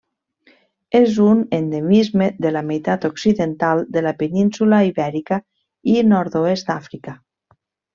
És 0.99 1.19
un 1.25 1.43
endemisme 1.57 2.31
de 2.47 2.53
la 2.57 2.65
meitat 2.71 3.07
occidental 3.11 3.87
de 3.99 4.05
la 4.09 4.17
península 4.25 4.83
Ibèrica 4.91 5.43
i 5.97 6.03
nord-oest 6.17 6.71
d'Àfrica. 6.75 7.21